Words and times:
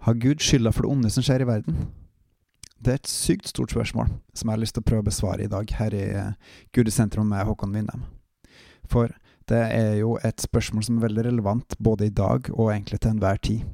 Har 0.00 0.14
Gud 0.14 0.40
skylda 0.40 0.72
for 0.72 0.86
det 0.86 0.92
onde 0.94 1.10
som 1.12 1.24
skjer 1.24 1.44
i 1.44 1.48
verden? 1.48 1.80
Det 2.80 2.92
er 2.92 3.00
et 3.02 3.10
sykt 3.10 3.50
stort 3.50 3.74
spørsmål 3.74 4.08
som 4.32 4.48
jeg 4.48 4.54
har 4.54 4.62
lyst 4.62 4.76
til 4.78 4.80
å 4.80 4.88
prøve 4.88 5.04
å 5.04 5.08
besvare 5.10 5.44
i 5.44 5.50
dag 5.52 5.72
her 5.76 5.96
i 5.96 6.06
eh, 6.16 6.30
Gudesentrum 6.72 7.28
med 7.28 7.44
Håkon 7.44 7.74
Vindheim. 7.76 8.06
For 8.88 9.12
det 9.50 9.60
er 9.60 9.98
jo 9.98 10.14
et 10.24 10.40
spørsmål 10.40 10.86
som 10.86 10.96
er 10.96 11.04
veldig 11.04 11.26
relevant 11.28 11.76
både 11.78 12.08
i 12.08 12.14
dag 12.14 12.48
og 12.54 12.70
egentlig 12.72 13.02
til 13.02 13.12
enhver 13.12 13.42
tid. 13.44 13.68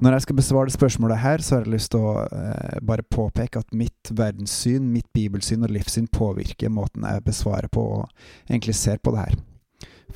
Når 0.00 0.16
jeg 0.16 0.24
skal 0.24 0.38
besvare 0.40 0.70
det 0.70 0.74
spørsmålet 0.74 1.20
her, 1.20 1.42
så 1.44 1.54
har 1.54 1.66
jeg 1.66 1.74
lyst 1.74 1.92
til 1.92 2.08
å 2.08 2.24
eh, 2.24 2.80
bare 2.88 3.06
påpeke 3.06 3.60
at 3.60 3.76
mitt 3.76 4.10
verdenssyn, 4.10 4.88
mitt 4.90 5.06
bibelsyn 5.14 5.62
og 5.62 5.70
livssyn 5.76 6.08
påvirker 6.10 6.72
måten 6.72 7.06
jeg 7.06 7.22
besvarer 7.26 7.70
på 7.70 7.84
og 8.00 8.08
egentlig 8.48 8.74
ser 8.80 8.98
på 8.98 9.14
det 9.14 9.28
her. 9.28 9.38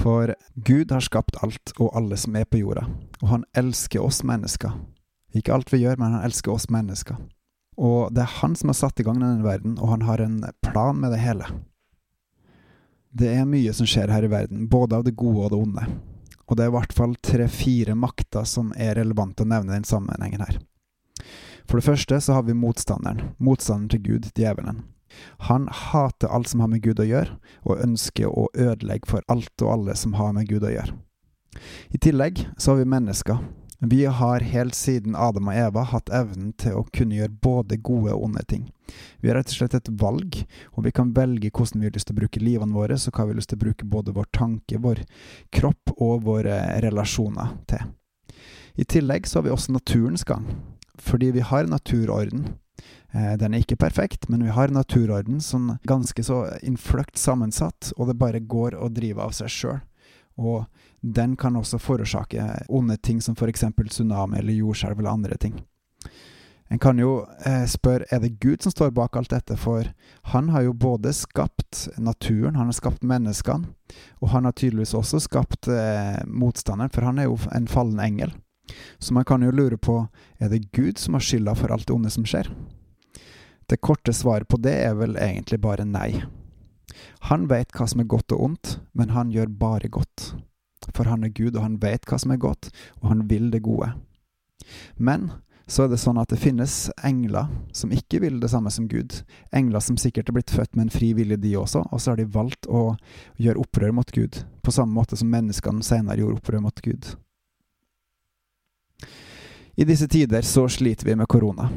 For 0.00 0.34
Gud 0.54 0.92
har 0.92 1.04
skapt 1.04 1.38
alt 1.42 1.72
og 1.79 1.95
alle 1.96 2.16
som 2.20 2.36
er 2.36 2.48
på 2.48 2.60
jorda, 2.60 2.86
og 3.22 3.29
han 3.30 3.46
elsker 3.56 4.02
oss 4.02 4.22
mennesker. 4.27 4.74
Ikke 5.34 5.55
alt 5.55 5.73
vi 5.73 5.82
gjør, 5.82 5.98
men 5.98 6.16
han 6.16 6.27
elsker 6.27 6.55
oss 6.55 6.69
mennesker. 6.70 7.19
Og 7.74 8.12
det 8.14 8.22
er 8.22 8.36
han 8.41 8.55
som 8.56 8.70
har 8.70 8.78
satt 8.78 9.00
i 9.00 9.06
gang 9.06 9.19
denne 9.19 9.45
verden, 9.45 9.78
og 9.78 9.91
han 9.96 10.05
har 10.06 10.22
en 10.22 10.42
plan 10.62 10.98
med 11.00 11.14
det 11.14 11.22
hele. 11.24 11.48
Det 13.14 13.30
er 13.30 13.46
mye 13.46 13.72
som 13.74 13.86
skjer 13.86 14.10
her 14.10 14.27
i 14.27 14.30
verden, 14.30 14.69
både 14.70 14.98
av 14.98 15.06
det 15.06 15.16
gode 15.19 15.46
og 15.46 15.52
det 15.52 15.59
onde. 15.59 15.86
Og 16.45 16.56
det 16.56 16.64
er 16.64 16.72
i 16.72 16.77
hvert 16.77 16.95
fall 16.95 17.14
tre-fire 17.24 17.95
makter 17.98 18.47
som 18.47 18.72
er 18.77 18.97
relevante 18.98 19.45
å 19.45 19.48
nevne 19.48 19.72
i 19.72 19.78
den 19.78 19.88
sammenhengen 19.88 20.42
her. 20.45 20.58
For 21.64 21.78
det 21.78 21.86
første 21.86 22.19
så 22.20 22.36
har 22.36 22.45
vi 22.47 22.56
motstanderen, 22.58 23.33
motstanderen 23.38 23.92
til 23.95 24.02
Gud, 24.05 24.28
djevelen. 24.36 24.83
Han 25.48 25.68
hater 25.68 26.28
alt 26.28 26.48
som 26.48 26.62
har 26.64 26.70
med 26.73 26.82
Gud 26.84 27.02
å 27.02 27.09
gjøre, 27.09 27.38
og 27.64 27.82
ønsker 27.84 28.30
å 28.30 28.48
ødelegge 28.55 29.10
for 29.10 29.27
alt 29.28 29.64
og 29.64 29.72
alle 29.72 29.98
som 29.98 30.16
har 30.18 30.32
med 30.36 30.48
Gud 30.50 30.66
å 30.66 30.72
gjøre. 30.72 30.96
I 31.95 32.00
tillegg 32.02 32.46
så 32.59 32.72
har 32.72 32.82
vi 32.82 32.91
mennesker. 32.91 33.38
Vi 33.84 34.05
har 34.05 34.41
helt 34.41 34.74
siden 34.74 35.16
Adam 35.16 35.50
og 35.50 35.56
Eva 35.58 35.82
hatt 35.91 36.08
evnen 36.14 36.52
til 36.58 36.78
å 36.78 36.86
kunne 36.95 37.19
gjøre 37.19 37.36
både 37.42 37.77
gode 37.84 38.14
og 38.14 38.28
onde 38.28 38.44
ting. 38.48 38.62
Vi 39.20 39.28
har 39.28 39.36
rett 39.36 39.50
og 39.52 39.58
slett 39.58 39.74
et 39.77 39.91
valg, 40.00 40.39
og 40.72 40.86
vi 40.86 40.92
kan 40.94 41.12
velge 41.17 41.50
hvordan 41.50 41.83
vi 41.83 41.91
har 41.91 41.96
lyst 41.96 42.08
til 42.08 42.17
å 42.17 42.20
bruke 42.22 42.41
livene 42.41 42.77
våre, 42.77 42.96
så 42.96 43.12
hva 43.12 43.27
vi 43.27 43.34
har 43.34 43.41
lyst 43.41 43.52
til 43.52 43.61
å 43.61 43.64
bruke 43.67 43.89
både 43.91 44.14
vår 44.17 44.30
tanke, 44.33 44.80
vår 44.80 45.02
kropp 45.52 45.92
og 45.98 46.24
våre 46.24 46.58
relasjoner 46.84 47.58
til. 47.70 47.92
I 48.80 48.86
tillegg 48.89 49.28
så 49.28 49.39
har 49.39 49.48
vi 49.48 49.55
også 49.55 49.74
naturens 49.74 50.24
gang, 50.27 50.46
fordi 50.98 51.34
vi 51.36 51.44
har 51.44 51.69
naturorden. 51.70 52.55
Eh, 53.14 53.34
den 53.40 53.54
er 53.54 53.62
ikke 53.62 53.78
perfekt, 53.80 54.28
men 54.28 54.44
vi 54.44 54.54
har 54.54 54.74
naturorden 54.74 55.40
som 55.40 55.70
er 55.74 55.82
ganske 55.88 56.24
så 56.27 56.44
innfløkt 56.62 57.18
sammensatt, 57.18 57.92
og 57.96 58.10
det 58.10 58.18
bare 58.18 58.40
går 58.40 58.74
og 58.74 58.96
driver 58.96 59.28
av 59.28 59.36
seg 59.36 59.52
sjøl. 59.52 59.82
Og 60.34 60.64
den 61.00 61.36
kan 61.38 61.56
også 61.56 61.78
forårsake 61.78 62.42
onde 62.68 62.96
ting 62.96 63.20
som 63.22 63.36
f.eks. 63.38 63.64
tsunami 63.90 64.40
eller 64.40 64.56
jordskjelv 64.56 64.98
eller 64.98 65.10
andre 65.14 65.38
ting. 65.38 65.60
En 66.72 66.78
kan 66.80 66.98
jo 66.98 67.27
eh, 67.46 67.66
spørre 67.70 68.08
er 68.10 68.22
det 68.22 68.38
Gud 68.42 68.64
som 68.64 68.72
står 68.72 68.94
bak 68.96 69.16
alt 69.16 69.30
dette, 69.30 69.56
for 69.60 69.86
han 70.32 70.48
har 70.50 70.64
jo 70.64 70.72
både 70.72 71.12
skapt 71.14 71.84
naturen, 72.00 72.56
han 72.56 72.70
har 72.72 72.74
skapt 72.74 73.05
menneskene, 73.05 73.68
og 74.18 74.32
han 74.32 74.48
har 74.48 74.56
tydeligvis 74.56 74.96
også 74.96 75.20
skapt 75.22 75.68
eh, 75.68 76.24
motstanderen, 76.27 76.90
for 76.90 77.06
han 77.06 77.20
er 77.20 77.28
jo 77.28 77.36
en 77.55 77.68
fallen 77.70 78.00
engel. 78.02 78.32
Så 78.98 79.15
man 79.15 79.27
kan 79.29 79.43
jo 79.43 79.53
lure 79.53 79.77
på 79.77 80.07
er 80.39 80.53
det 80.53 80.70
Gud 80.73 80.98
som 80.98 81.19
har 81.19 81.25
skylda 81.25 81.55
for 81.59 81.73
alt 81.75 81.87
det 81.89 81.95
onde 81.95 82.11
som 82.11 82.27
skjer. 82.29 82.48
Det 83.67 83.81
korte 83.81 84.12
svaret 84.12 84.48
på 84.48 84.61
det 84.61 84.75
er 84.87 84.97
vel 84.98 85.17
egentlig 85.17 85.61
bare 85.61 85.87
nei. 85.89 86.25
Han 87.31 87.48
veit 87.48 87.73
hva 87.73 87.87
som 87.89 88.03
er 88.03 88.11
godt 88.11 88.35
og 88.37 88.42
ondt, 88.48 88.75
men 88.92 89.15
han 89.17 89.33
gjør 89.33 89.53
bare 89.61 89.89
godt. 89.89 90.35
For 90.92 91.09
han 91.09 91.25
er 91.25 91.33
Gud, 91.33 91.57
og 91.57 91.65
han 91.65 91.81
veit 91.81 92.05
hva 92.09 92.19
som 92.20 92.35
er 92.35 92.42
godt, 92.42 92.69
og 93.01 93.09
han 93.09 93.25
vil 93.31 93.48
det 93.51 93.65
gode. 93.65 93.95
Men 94.97 95.31
så 95.67 95.87
er 95.87 95.95
det 95.95 96.01
sånn 96.03 96.20
at 96.20 96.29
det 96.29 96.41
finnes 96.42 96.91
engler 97.09 97.48
som 97.73 97.92
ikke 97.95 98.20
vil 98.20 98.37
det 98.42 98.51
samme 98.53 98.73
som 98.73 98.89
Gud. 98.89 99.23
Engler 99.57 99.81
som 99.81 99.97
sikkert 100.01 100.29
er 100.29 100.37
blitt 100.37 100.53
født 100.53 100.75
med 100.77 100.87
en 100.87 100.92
fri 100.92 101.15
vilje, 101.17 101.41
de 101.41 101.55
også, 101.57 101.86
og 101.89 102.03
så 102.03 102.13
har 102.13 102.20
de 102.20 102.29
valgt 102.29 102.69
å 102.69 102.91
gjøre 103.41 103.64
opprør 103.64 103.95
mot 103.97 104.13
Gud, 104.13 104.42
på 104.61 104.74
samme 104.74 104.92
måte 104.92 105.17
som 105.17 105.33
menneskene 105.33 105.85
senere 105.85 106.20
gjorde 106.20 106.42
opprør 106.42 106.67
mot 106.67 106.85
Gud. 106.85 107.14
I 109.77 109.85
disse 109.85 110.07
tider 110.08 110.42
så 110.42 110.68
sliter 110.68 111.07
vi 111.07 111.17
med 111.18 111.29
korona, 111.29 111.68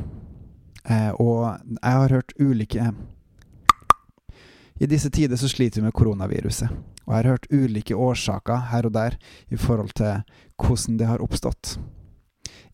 eh, 0.86 1.10
og 1.18 1.58
jeg 1.82 1.94
har 1.98 2.14
hørt 2.14 2.34
ulike 2.38 2.92
I 4.78 4.86
disse 4.86 5.10
tider 5.10 5.36
så 5.36 5.50
sliter 5.50 5.82
vi 5.82 5.88
med 5.88 5.96
koronaviruset, 5.98 6.70
og 6.70 7.14
jeg 7.14 7.18
har 7.18 7.30
hørt 7.32 7.48
ulike 7.50 7.96
årsaker 7.96 8.70
her 8.70 8.86
og 8.86 8.94
der 8.94 9.18
i 9.50 9.58
forhold 9.58 9.96
til 9.98 10.22
hvordan 10.62 10.98
det 10.98 11.08
har 11.10 11.24
oppstått. 11.26 11.80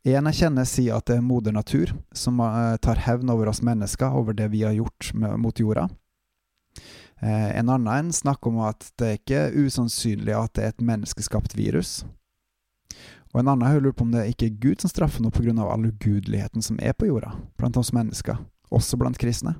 En 0.03 0.27
jeg 0.27 0.35
kjenner 0.35 0.67
sier 0.67 0.97
at 0.97 1.07
det 1.07 1.15
er 1.15 1.23
moder 1.23 1.55
natur 1.55 1.93
som 2.11 2.41
eh, 2.43 2.75
tar 2.83 2.99
hevn 3.05 3.31
over 3.31 3.47
oss 3.47 3.63
mennesker, 3.63 4.11
over 4.11 4.35
det 4.35 4.49
vi 4.51 4.65
har 4.67 4.75
gjort 4.75 5.13
med, 5.15 5.37
mot 5.39 5.59
jorda. 5.59 5.87
Eh, 7.23 7.59
en 7.59 7.71
annen 7.71 8.11
snakker 8.11 8.51
om 8.51 8.59
at 8.67 8.91
det 8.99 9.07
er 9.07 9.21
ikke 9.21 9.45
usannsynlig 9.55 10.35
at 10.35 10.53
det 10.57 10.65
er 10.65 10.75
et 10.75 10.83
menneskeskapt 10.83 11.55
virus. 11.55 12.01
Og 13.33 13.41
en 13.41 13.49
annen 13.49 13.65
har 13.65 13.81
lurt 13.81 13.97
på 13.97 14.05
om 14.05 14.13
det 14.13 14.27
ikke 14.29 14.47
er 14.47 14.57
Gud 14.61 14.83
som 14.83 14.91
straffer 14.91 15.23
noe 15.23 15.33
pga. 15.33 15.53
all 15.65 15.85
ugudeligheten 15.89 16.61
som 16.61 16.79
er 16.79 16.93
på 16.93 17.09
jorda, 17.09 17.33
blant 17.57 17.77
oss 17.77 17.93
mennesker, 17.93 18.37
også 18.69 18.97
blant 18.97 19.17
kristne. 19.17 19.55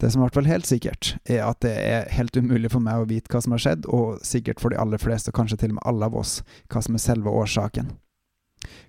Det 0.00 0.08
som 0.12 0.20
er 0.20 0.24
i 0.24 0.26
hvert 0.28 0.38
fall 0.38 0.48
helt 0.48 0.66
sikkert, 0.66 1.16
er 1.28 1.42
at 1.44 1.60
det 1.60 1.74
er 1.76 2.06
helt 2.14 2.36
umulig 2.36 2.70
for 2.72 2.80
meg 2.80 3.02
å 3.02 3.08
vite 3.10 3.28
hva 3.28 3.42
som 3.42 3.52
har 3.52 3.60
skjedd, 3.60 3.88
og 3.90 4.22
sikkert 4.24 4.62
for 4.62 4.72
de 4.72 4.78
aller 4.80 5.02
fleste, 5.02 5.28
og 5.28 5.36
kanskje 5.36 5.58
til 5.60 5.74
og 5.74 5.80
med 5.80 5.88
alle 5.90 6.08
av 6.08 6.16
oss, 6.16 6.38
hva 6.72 6.80
som 6.80 6.96
er 6.96 7.02
selve 7.02 7.34
årsaken. 7.42 7.90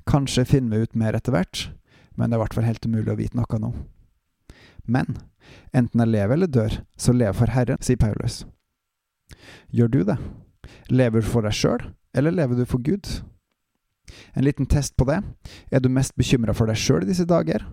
Kanskje 0.07 0.45
finner 0.47 0.77
vi 0.77 0.87
ut 0.87 0.95
mer 0.95 1.17
etter 1.17 1.35
hvert, 1.35 1.65
men 2.15 2.29
det 2.29 2.37
er 2.37 2.39
i 2.39 2.43
hvert 2.45 2.55
fall 2.55 2.69
helt 2.69 2.87
umulig 2.87 3.11
å 3.11 3.19
vite 3.19 3.39
noe 3.39 3.59
nå. 3.59 3.73
Men 4.85 5.17
enten 5.75 6.05
jeg 6.05 6.13
lever 6.13 6.37
eller 6.37 6.51
dør, 6.51 6.79
så 6.95 7.15
lever 7.15 7.35
for 7.35 7.51
Herren, 7.51 7.81
sier 7.83 7.99
Paulus. 7.99 8.45
Gjør 9.73 9.91
du 9.91 10.01
det? 10.07 10.17
Lever 10.87 11.23
du 11.23 11.27
for 11.27 11.43
deg 11.43 11.55
sjøl, 11.55 11.83
eller 12.15 12.35
lever 12.35 12.61
du 12.61 12.65
for 12.69 12.83
Gud? 12.83 13.09
En 14.33 14.45
liten 14.45 14.65
test 14.65 14.95
på 14.97 15.07
det. 15.09 15.21
Er 15.71 15.79
du 15.79 15.89
mest 15.89 16.15
bekymra 16.15 16.55
for 16.57 16.69
deg 16.69 16.79
sjøl 16.79 17.07
disse 17.07 17.27
dager, 17.29 17.65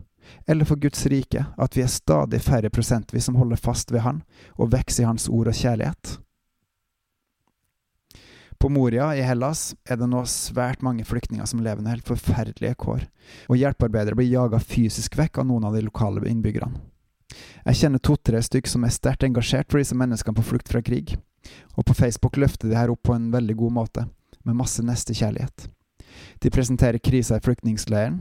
eller 0.46 0.68
for 0.68 0.80
Guds 0.80 1.06
rike, 1.06 1.44
at 1.56 1.76
vi 1.76 1.84
er 1.84 1.92
stadig 1.92 2.40
færre 2.44 2.70
prosent 2.70 3.14
vi 3.14 3.20
som 3.24 3.38
holder 3.40 3.60
fast 3.60 3.92
ved 3.92 4.04
Han 4.04 4.22
og 4.56 4.72
vokser 4.72 5.04
i 5.04 5.08
Hans 5.08 5.28
ord 5.28 5.48
og 5.48 5.56
kjærlighet? 5.56 6.18
På 8.58 8.68
Moria 8.68 9.12
i 9.14 9.22
Hellas 9.22 9.76
er 9.86 10.00
det 10.00 10.08
nå 10.10 10.24
svært 10.26 10.82
mange 10.82 11.04
flyktninger 11.06 11.46
som 11.46 11.60
lever 11.62 11.78
under 11.78 11.94
helt 11.94 12.08
forferdelige 12.08 12.74
kår, 12.82 13.04
og 13.46 13.60
hjelpearbeidere 13.60 14.18
blir 14.18 14.32
jaga 14.32 14.58
fysisk 14.58 15.14
vekk 15.18 15.38
av 15.38 15.46
noen 15.46 15.68
av 15.68 15.76
de 15.78 15.84
lokale 15.86 16.24
innbyggerne. 16.26 16.80
Jeg 17.68 17.78
kjenner 17.78 18.02
to-tre 18.02 18.40
stykk 18.42 18.66
som 18.66 18.82
er 18.82 18.94
sterkt 18.94 19.22
engasjert 19.28 19.70
for 19.70 19.78
disse 19.78 19.94
menneskene 19.98 20.34
på 20.40 20.46
flukt 20.50 20.72
fra 20.72 20.82
krig, 20.82 21.14
og 21.76 21.86
på 21.86 21.94
Facebook 21.94 22.40
løfter 22.40 22.72
de 22.72 22.78
her 22.78 22.90
opp 22.90 23.04
på 23.06 23.14
en 23.14 23.30
veldig 23.30 23.54
god 23.62 23.76
måte, 23.78 24.08
med 24.42 24.58
masse 24.58 24.82
nestekjærlighet. 24.82 25.68
De 26.38 26.50
presenterer 26.50 27.02
krisa 27.02 27.38
i 27.38 27.44
flyktningleiren, 27.44 28.20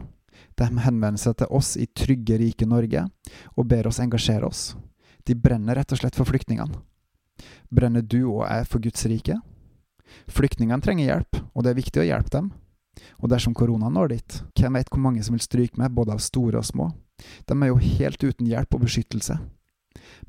de 0.57 0.67
henvender 0.81 1.21
seg 1.21 1.37
til 1.37 1.51
oss 1.53 1.75
i 1.77 1.85
trygge, 1.85 2.37
rike 2.41 2.65
Norge 2.69 3.03
og 3.55 3.67
ber 3.69 3.89
oss 3.89 4.01
engasjere 4.01 4.47
oss. 4.47 4.75
De 5.27 5.35
brenner 5.35 5.77
rett 5.77 5.91
og 5.93 5.99
slett 6.01 6.17
for 6.17 6.29
flyktningene. 6.29 6.81
Brenner 7.69 8.01
du 8.01 8.23
og 8.23 8.45
jeg 8.47 8.67
for 8.69 8.81
Guds 8.81 9.05
rike? 9.09 9.35
Flyktningene 10.31 10.81
trenger 10.81 11.11
hjelp, 11.11 11.41
og 11.53 11.65
det 11.65 11.73
er 11.73 11.81
viktig 11.81 12.01
å 12.01 12.07
hjelpe 12.07 12.33
dem. 12.33 12.47
Og 13.21 13.29
dersom 13.29 13.53
koronaen 13.57 13.93
når 13.93 14.13
dit, 14.15 14.37
hvem 14.57 14.79
vet 14.79 14.89
hvor 14.89 15.03
mange 15.03 15.25
som 15.25 15.35
vil 15.35 15.43
stryke 15.43 15.77
med, 15.77 15.93
både 15.93 16.15
av 16.15 16.23
store 16.23 16.61
og 16.61 16.65
små? 16.65 16.89
De 17.45 17.57
er 17.57 17.69
jo 17.69 17.77
helt 17.81 18.23
uten 18.23 18.49
hjelp 18.49 18.77
og 18.77 18.85
beskyttelse. 18.85 19.37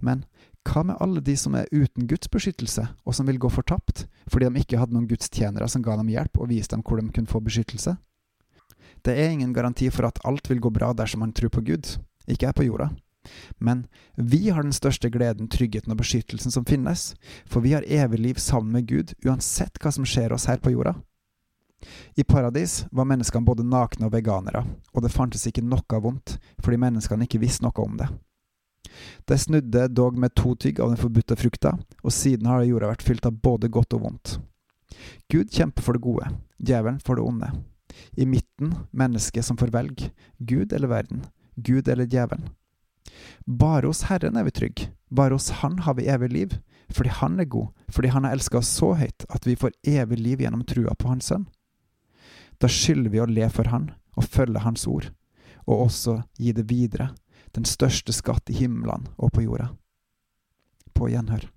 Men 0.04 0.24
hva 0.68 0.84
med 0.84 0.98
alle 1.00 1.22
de 1.24 1.34
som 1.36 1.56
er 1.56 1.70
uten 1.72 2.06
Guds 2.10 2.28
beskyttelse, 2.30 2.84
og 3.04 3.16
som 3.16 3.26
vil 3.28 3.40
gå 3.40 3.50
fortapt 3.52 4.06
fordi 4.28 4.48
de 4.48 4.62
ikke 4.62 4.78
hadde 4.80 4.94
noen 4.96 5.08
gudstjenere 5.08 5.68
som 5.70 5.82
ga 5.84 5.96
dem 5.96 6.12
hjelp 6.12 6.38
og 6.38 6.50
viste 6.52 6.76
dem 6.76 6.84
hvor 6.84 7.00
de 7.00 7.08
kunne 7.14 7.30
få 7.30 7.40
beskyttelse? 7.44 7.96
Det 9.06 9.14
er 9.14 9.32
ingen 9.32 9.54
garanti 9.54 9.88
for 9.94 10.08
at 10.08 10.18
alt 10.26 10.50
vil 10.50 10.60
gå 10.60 10.72
bra 10.74 10.92
dersom 10.92 11.22
man 11.24 11.32
tror 11.32 11.52
på 11.54 11.64
Gud, 11.64 11.96
ikke 12.26 12.50
er 12.50 12.56
på 12.56 12.66
jorda. 12.66 12.90
Men 13.58 13.86
vi 14.14 14.48
har 14.48 14.62
den 14.62 14.72
største 14.72 15.10
gleden, 15.10 15.48
tryggheten 15.48 15.92
og 15.92 16.00
beskyttelsen 16.00 16.54
som 16.54 16.66
finnes, 16.68 17.12
for 17.46 17.64
vi 17.64 17.74
har 17.76 17.86
evig 17.86 18.20
liv 18.20 18.40
sammen 18.42 18.72
med 18.72 18.88
Gud, 18.88 19.14
uansett 19.24 19.78
hva 19.82 19.92
som 19.94 20.06
skjer 20.08 20.32
oss 20.32 20.48
her 20.50 20.60
på 20.62 20.72
jorda. 20.74 20.96
I 22.18 22.24
paradis 22.24 22.84
var 22.90 23.06
menneskene 23.06 23.46
både 23.46 23.66
nakne 23.66 24.08
og 24.08 24.14
veganere, 24.16 24.64
og 24.92 25.04
det 25.04 25.14
fantes 25.14 25.46
ikke 25.46 25.62
noe 25.62 26.00
vondt, 26.02 26.38
fordi 26.58 26.80
menneskene 26.80 27.28
ikke 27.28 27.42
visste 27.42 27.66
noe 27.66 27.84
om 27.84 27.98
det. 28.00 28.08
De 29.24 29.38
snudde 29.38 29.88
dog 29.88 30.18
med 30.18 30.34
to 30.34 30.54
tygg 30.56 30.80
av 30.80 30.92
den 30.92 31.00
forbudte 31.00 31.36
frukta, 31.36 31.74
og 32.02 32.14
siden 32.14 32.48
har 32.48 32.64
jorda 32.66 32.92
vært 32.92 33.04
fylt 33.06 33.26
av 33.28 33.40
både 33.44 33.70
godt 33.72 33.96
og 33.98 34.04
vondt. 34.06 34.38
Gud 35.30 35.50
kjemper 35.52 35.84
for 35.84 35.96
det 35.96 36.04
gode, 36.04 36.30
djevelen 36.58 37.00
for 37.04 37.18
det 37.18 37.26
onde. 37.26 37.50
I 38.16 38.26
midten 38.26 38.74
mennesket 38.90 39.44
som 39.44 39.58
får 39.58 39.72
velge, 39.74 40.10
Gud 40.38 40.72
eller 40.72 40.88
verden, 40.88 41.26
Gud 41.56 41.88
eller 41.88 42.06
djevelen. 42.06 42.48
Bare 43.44 43.88
hos 43.88 44.04
Herren 44.08 44.36
er 44.36 44.46
vi 44.46 44.54
trygge, 44.54 44.90
bare 45.10 45.36
hos 45.36 45.50
Han 45.62 45.78
har 45.84 45.94
vi 45.94 46.08
evig 46.08 46.32
liv, 46.32 46.58
fordi 46.90 47.10
Han 47.20 47.40
er 47.40 47.44
god, 47.44 47.68
fordi 47.88 48.08
Han 48.08 48.24
har 48.24 48.36
elska 48.36 48.58
oss 48.58 48.72
så 48.80 48.94
høyt 48.94 49.24
at 49.28 49.46
vi 49.46 49.56
får 49.56 49.76
evig 49.84 50.18
liv 50.18 50.42
gjennom 50.44 50.64
trua 50.64 50.94
på 50.94 51.08
Hans 51.08 51.30
Sønn. 51.32 51.46
Da 52.60 52.68
skylder 52.68 53.10
vi 53.10 53.20
å 53.22 53.28
le 53.30 53.48
for 53.48 53.70
Han 53.72 53.90
og 54.16 54.24
følge 54.24 54.64
Hans 54.64 54.86
ord, 54.86 55.10
og 55.66 55.88
også 55.88 56.22
gi 56.38 56.52
det 56.52 56.68
videre, 56.70 57.12
den 57.56 57.64
største 57.68 58.12
skatt 58.12 58.50
i 58.50 58.56
himmelen 58.58 59.08
og 59.16 59.32
på 59.34 59.44
jorda. 59.44 59.70
På 60.94 61.08
gjenhør. 61.08 61.48